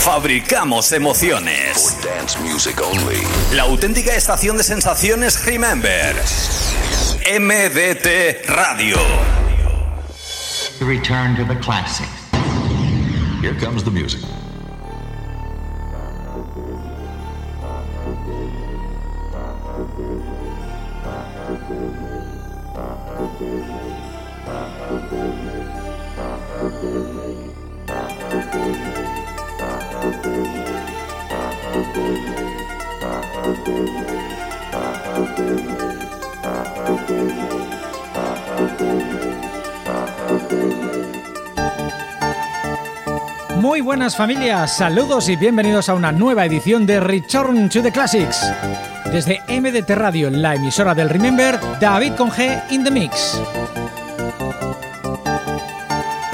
Fabricamos 0.00 0.92
emociones. 0.92 1.96
La 3.52 3.62
auténtica 3.64 4.14
estación 4.14 4.56
de 4.56 4.62
sensaciones 4.62 5.44
Remember. 5.44 6.14
MDT 7.26 8.48
Radio. 8.48 8.96
Return 10.80 11.36
to 11.36 11.44
the 11.44 11.56
classics. 11.60 12.08
Here 13.42 13.54
comes 13.54 13.84
the 13.84 13.90
music. 13.90 14.20
Muy 43.68 43.82
buenas 43.82 44.16
familias, 44.16 44.78
saludos 44.78 45.28
y 45.28 45.36
bienvenidos 45.36 45.90
a 45.90 45.94
una 45.94 46.10
nueva 46.10 46.46
edición 46.46 46.86
de 46.86 47.00
Return 47.00 47.68
to 47.68 47.82
the 47.82 47.92
Classics. 47.92 48.50
Desde 49.12 49.42
MDT 49.46 49.90
Radio, 49.90 50.30
la 50.30 50.54
emisora 50.54 50.94
del 50.94 51.10
Remember, 51.10 51.60
David 51.78 52.14
Conge 52.14 52.62
in 52.70 52.82
the 52.82 52.90
Mix. 52.90 53.38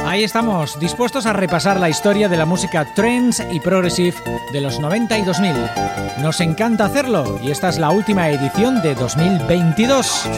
Ahí 0.07 0.23
estamos, 0.23 0.79
dispuestos 0.79 1.27
a 1.27 1.33
repasar 1.33 1.81
la 1.81 1.89
historia 1.89 2.29
de 2.29 2.37
la 2.37 2.47
música 2.47 2.87
trance 2.95 3.45
y 3.53 3.59
progressive 3.59 4.17
de 4.53 4.61
los 4.61 4.79
90 4.79 5.19
y 5.19 5.23
2000. 5.23 5.57
Nos 6.19 6.41
encanta 6.41 6.85
hacerlo 6.85 7.41
y 7.43 7.51
esta 7.51 7.69
es 7.69 7.79
la 7.79 7.91
última 7.91 8.31
edición 8.31 8.81
de 8.81 8.95
2022. 8.95 10.29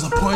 is 0.00 0.06
a 0.06 0.10
point. 0.16 0.29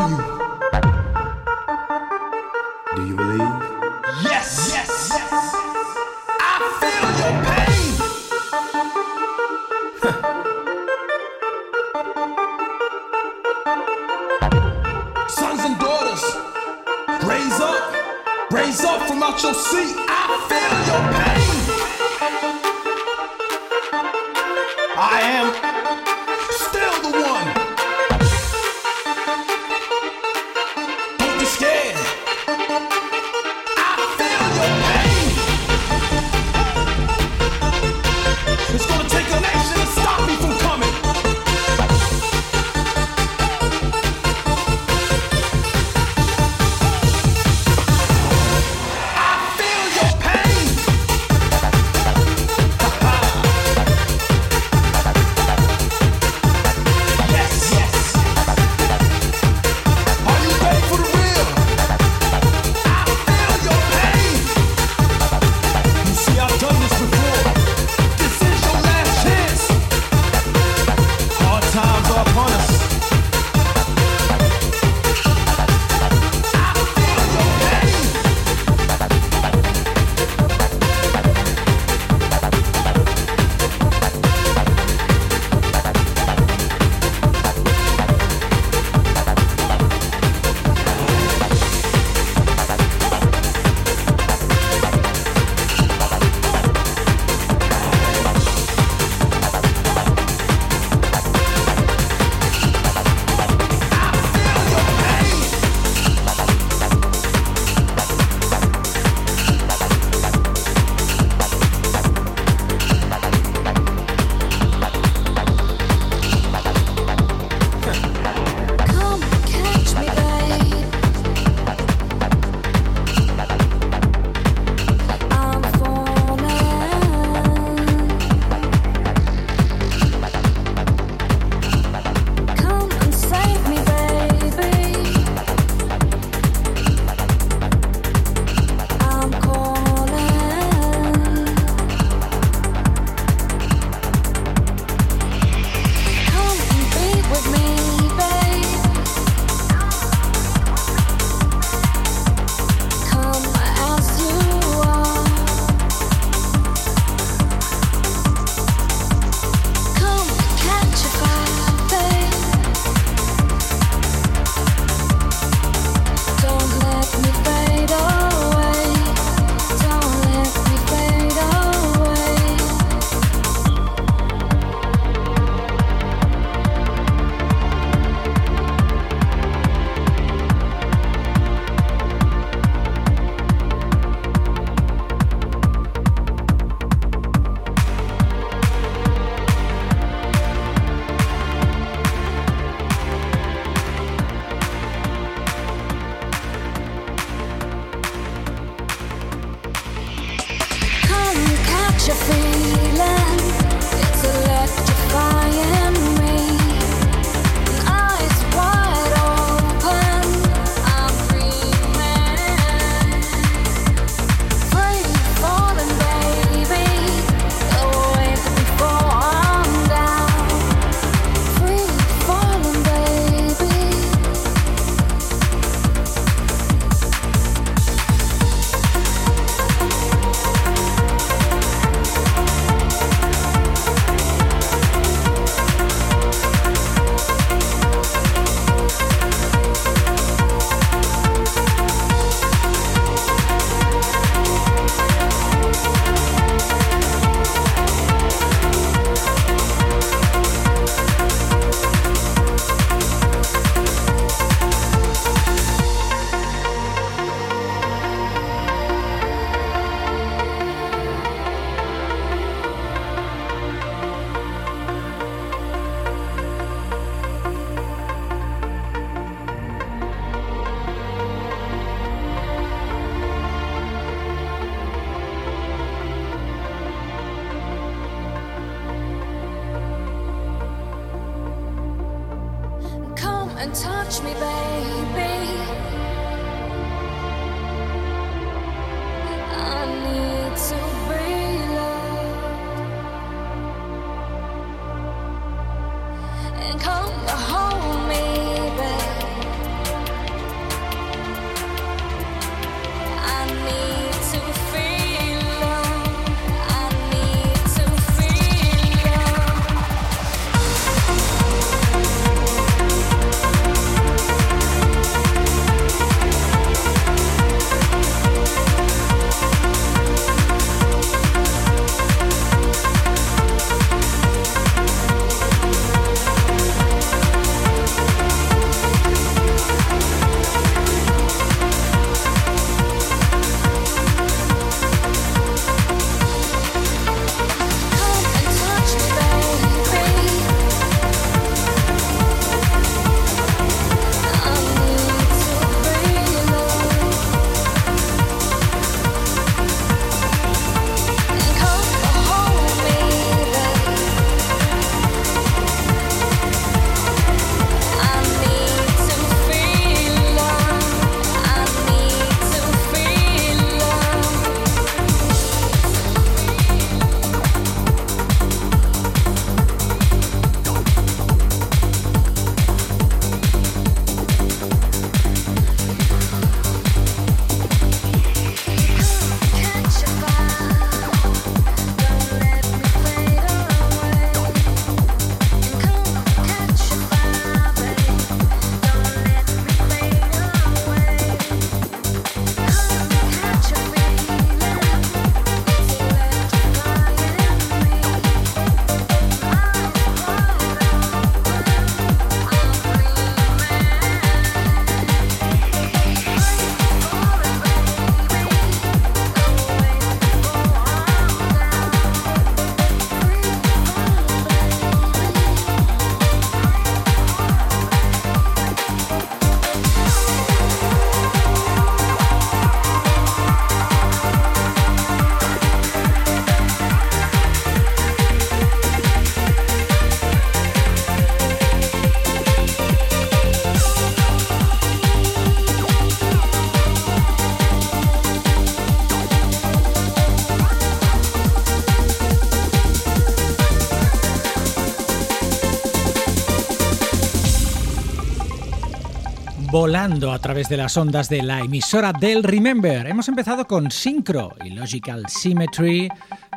Volando 449.94 450.32
a 450.32 450.41
través 450.41 450.69
de 450.69 450.77
las 450.77 450.96
ondas 450.96 451.29
de 451.29 451.41
la 451.41 451.60
emisora 451.60 452.13
del 452.13 452.43
Remember. 452.43 453.06
Hemos 453.06 453.29
empezado 453.29 453.65
con 453.65 453.93
Synchro 453.93 454.53
y 454.65 454.70
Logical 454.70 455.22
Symmetry, 455.29 456.08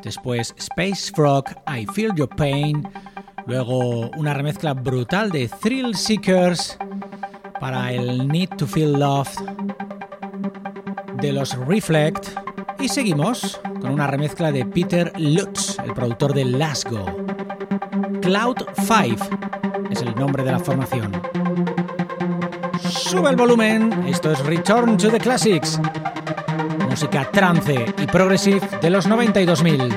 después 0.04 0.56
Space 0.58 1.12
Frog, 1.14 1.46
I 1.68 1.86
Feel 1.86 2.16
Your 2.16 2.30
Pain, 2.30 2.90
luego 3.46 4.10
una 4.18 4.34
remezcla 4.34 4.74
brutal 4.74 5.30
de 5.30 5.48
Thrill 5.50 5.96
Seekers 5.96 6.80
para 7.60 7.94
el 7.94 8.28
Need 8.28 8.56
to 8.58 8.66
Feel 8.66 8.94
Love 8.94 9.30
de 11.22 11.32
los 11.32 11.56
Reflect 11.68 12.30
y 12.80 12.90
seguimos 12.90 13.62
con 13.82 13.92
una 13.92 14.08
remezcla 14.08 14.52
de 14.52 14.66
Peter 14.66 15.14
Lutz, 15.16 15.78
el 15.86 15.94
productor 15.94 16.34
de 16.34 16.44
Lasgo. 16.44 17.06
Cloud 18.20 18.58
5 18.78 19.30
es 19.92 20.02
el 20.02 20.16
nombre 20.16 20.44
de 20.44 20.54
la 20.54 20.60
formación. 20.60 21.12
Sube 23.08 23.30
el 23.30 23.38
volumen, 23.38 24.04
esto 24.06 24.30
es 24.32 24.40
Return 24.40 24.98
to 24.98 25.10
the 25.10 25.18
Classics. 25.18 25.80
Música 26.90 27.30
trance 27.32 27.86
y 27.98 28.06
progressive 28.06 28.60
de 28.82 28.90
los 28.90 29.08
92.000. 29.08 29.94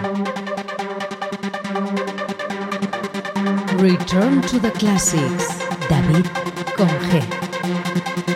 Return 3.81 4.41
to 4.43 4.61
the 4.61 4.71
Classics, 4.71 5.59
David 5.89 6.25
Conge. 6.77 7.21
return 7.21 8.30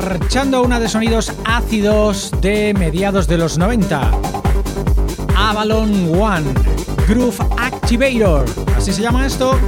escuchando 0.00 0.62
una 0.62 0.78
de 0.78 0.88
sonidos 0.88 1.32
ácidos 1.44 2.30
de 2.40 2.74
mediados 2.74 3.26
de 3.26 3.38
los 3.38 3.56
90. 3.56 4.10
Avalon 5.36 6.20
One, 6.20 6.52
Groove 7.08 7.38
Activator. 7.56 8.44
¿Así 8.76 8.92
se 8.92 9.02
llama 9.02 9.26
esto? 9.26 9.58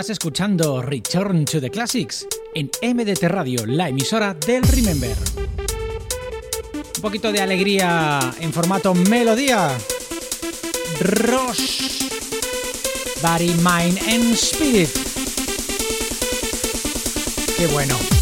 Estás 0.00 0.12
escuchando 0.12 0.80
Return 0.80 1.44
to 1.44 1.60
the 1.60 1.68
Classics 1.68 2.26
en 2.54 2.70
MDT 2.82 3.22
Radio, 3.24 3.66
la 3.66 3.90
emisora 3.90 4.32
del 4.32 4.62
Remember. 4.62 5.14
Un 6.96 7.02
poquito 7.02 7.30
de 7.30 7.42
alegría 7.42 8.18
en 8.40 8.50
formato 8.50 8.94
melodía. 8.94 9.76
Rush. 11.00 12.08
Body, 13.20 13.52
Mind 13.56 13.98
and 14.08 14.32
Spirit. 14.32 14.88
Qué 17.58 17.66
bueno. 17.66 18.19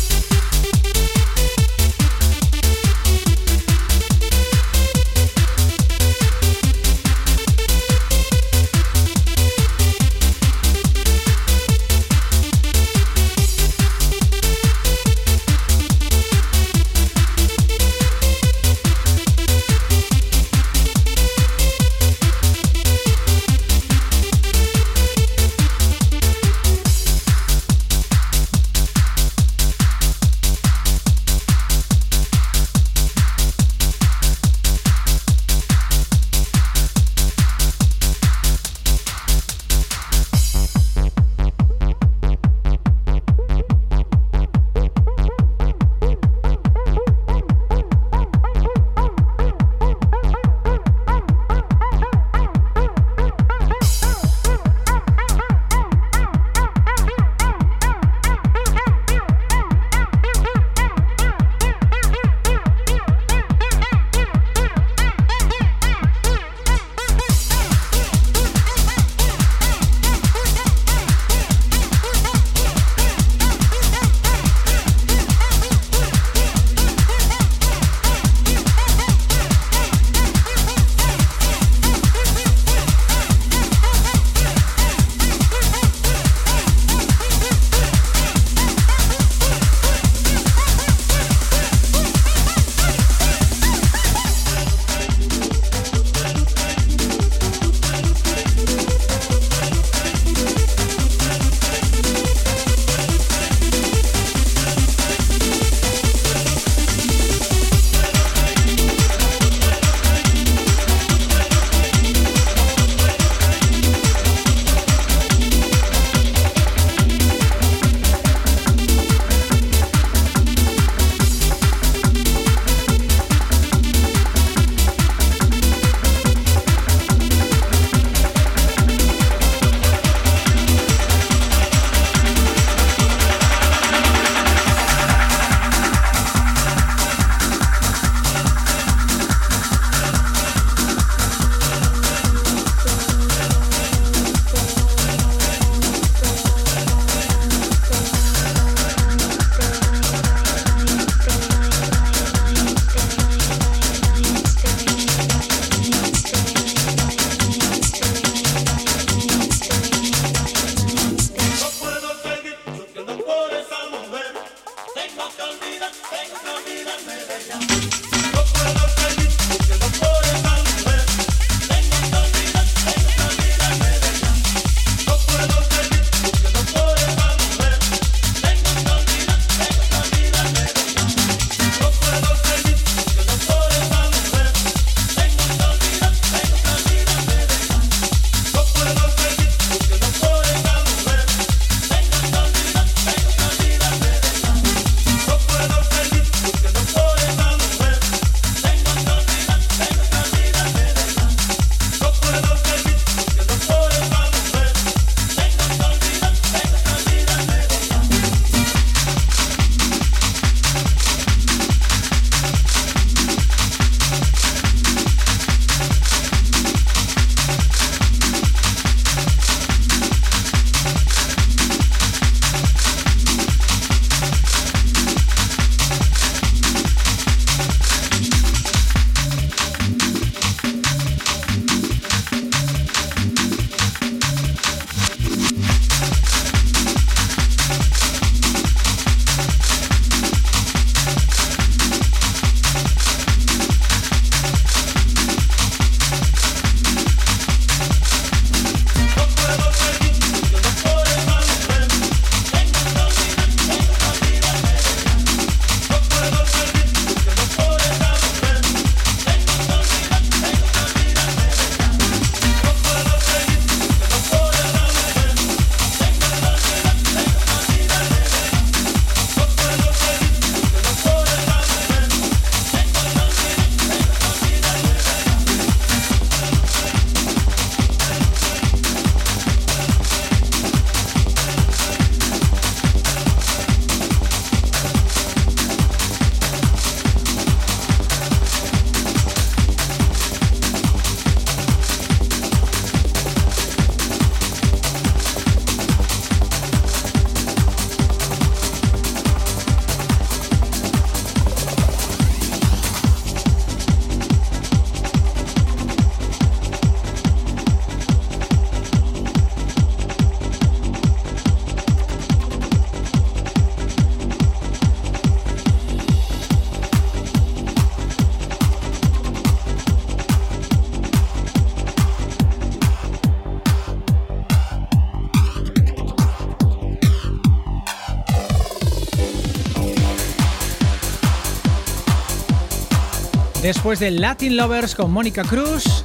Después 333.69 333.99
de 333.99 334.11
Latin 334.11 334.57
Lovers 334.57 334.95
con 334.95 335.13
Mónica 335.13 335.45
Cruz, 335.45 336.03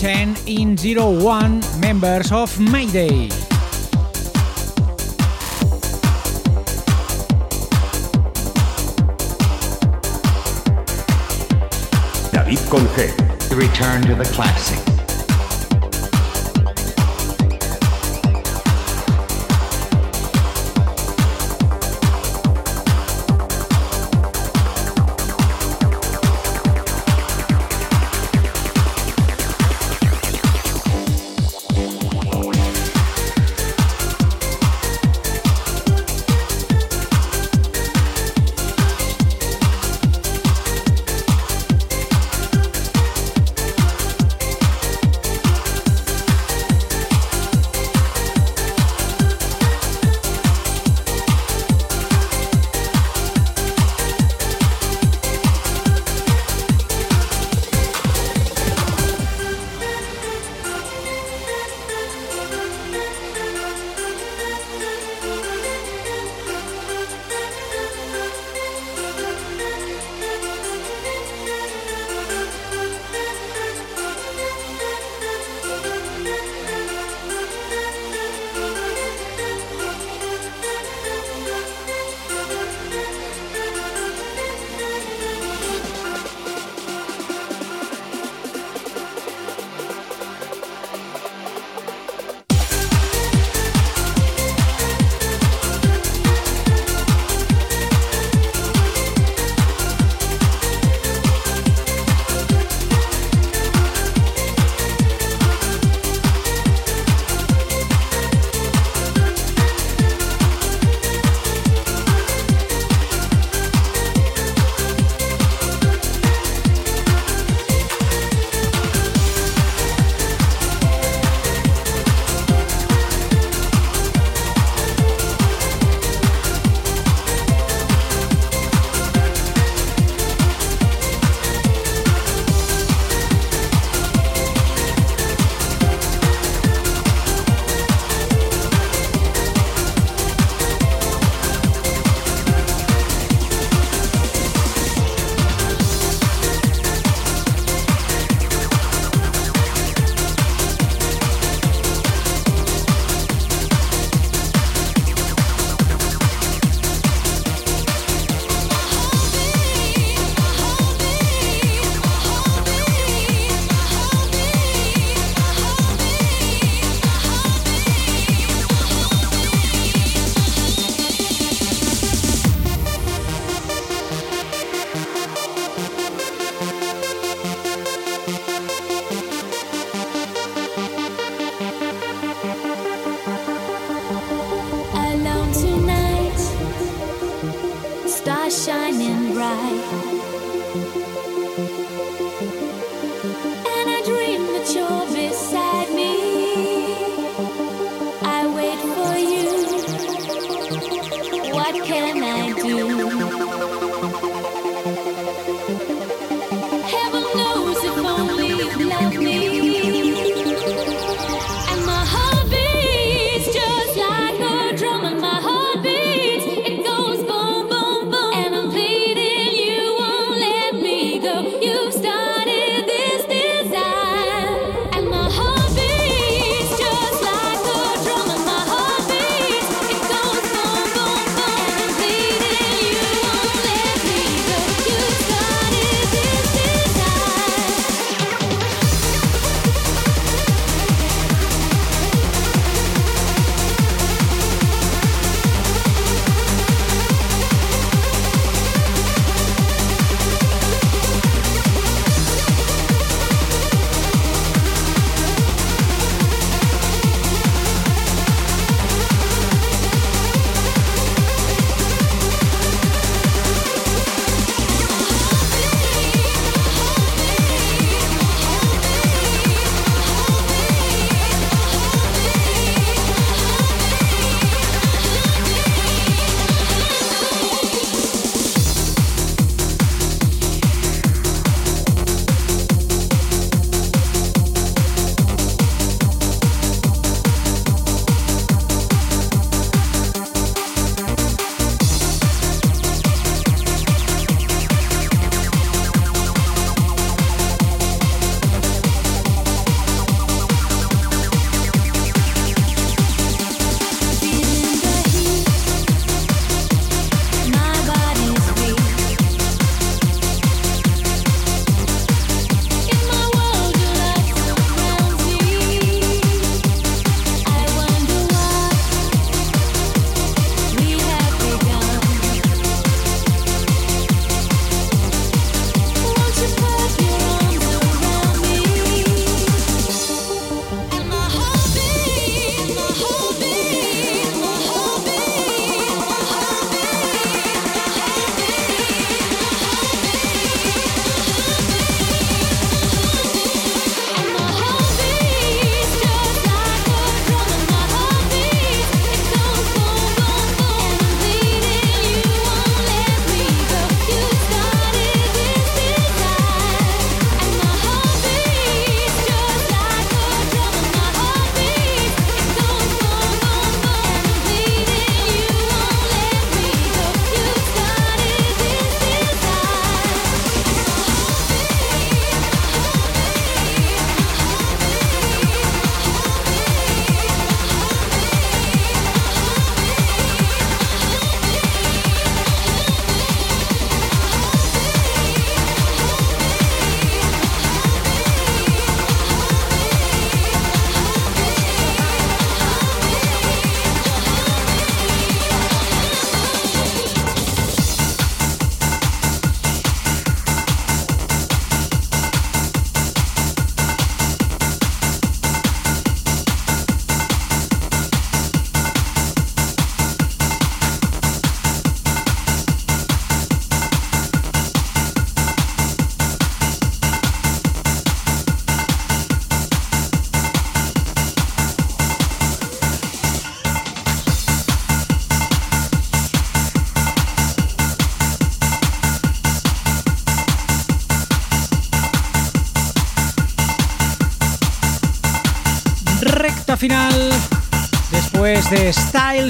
10 0.00 0.36
in 0.46 0.76
01 0.76 1.60
members 1.78 2.32
of 2.32 2.58
Mayday. 2.58 3.28
David 12.32 12.58
con 12.68 12.88
G. 12.96 13.54
return 13.54 14.02
to 14.08 14.16
the 14.16 14.28
classic. 14.34 14.95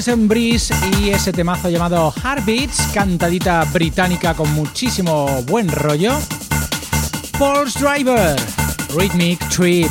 And 0.05 0.29
Breeze 0.29 0.71
y 1.01 1.09
ese 1.09 1.33
temazo 1.33 1.69
llamado 1.69 2.13
Heartbeats, 2.23 2.91
cantadita 2.93 3.63
británica 3.73 4.35
con 4.35 4.53
muchísimo 4.53 5.41
buen 5.47 5.67
rollo. 5.69 6.13
Pulse 7.39 7.79
Driver, 7.79 8.39
Rhythmic 8.95 9.39
Trip. 9.49 9.89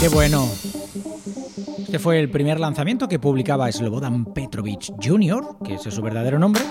Qué 0.00 0.08
bueno. 0.08 0.48
Este 1.78 2.00
fue 2.00 2.18
el 2.18 2.28
primer 2.28 2.58
lanzamiento 2.58 3.08
que 3.08 3.20
publicaba 3.20 3.70
Slobodan 3.70 4.24
Petrovic 4.24 4.94
Jr., 5.00 5.58
que 5.64 5.74
es 5.74 5.82
su 5.82 6.02
verdadero 6.02 6.40
nombre, 6.40 6.64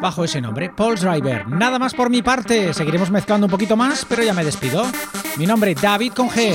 bajo 0.00 0.22
ese 0.22 0.40
nombre, 0.40 0.70
Pulse 0.70 1.04
Driver. 1.04 1.48
Nada 1.48 1.80
más 1.80 1.92
por 1.92 2.08
mi 2.08 2.22
parte, 2.22 2.72
seguiremos 2.72 3.10
mezclando 3.10 3.48
un 3.48 3.50
poquito 3.50 3.76
más, 3.76 4.06
pero 4.08 4.22
ya 4.22 4.32
me 4.32 4.44
despido. 4.44 4.84
Mi 5.36 5.46
nombre 5.46 5.74
David 5.74 6.12
con 6.12 6.30
G. 6.30 6.54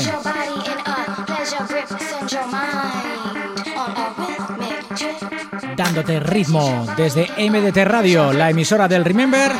Dándote 5.78 6.20
ritmo 6.20 6.88
desde 6.98 7.30
MDT 7.38 7.86
Radio, 7.86 8.34
la 8.34 8.50
emisora 8.50 8.88
del 8.88 9.06
Remember. 9.06 9.52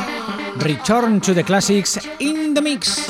Return 0.56 1.20
to 1.20 1.32
the 1.32 1.44
Classics 1.44 2.00
in 2.18 2.54
the 2.54 2.60
Mix. 2.60 3.06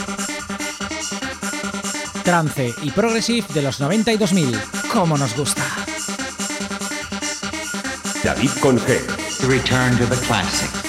Trance 2.23 2.75
y 2.83 2.91
Progressive 2.91 3.47
de 3.55 3.63
los 3.63 3.81
92.000. 3.81 4.61
Como 4.93 5.17
nos 5.17 5.35
gusta. 5.35 5.63
David 8.23 8.51
con 8.61 8.79
G. 8.79 9.01
Return 9.49 9.97
to 9.97 10.05
the 10.05 10.27
classic. 10.27 10.88